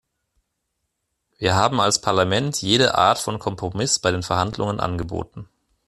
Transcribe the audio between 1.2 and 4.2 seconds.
Wir haben als Parlament jede Art von Kompromiss bei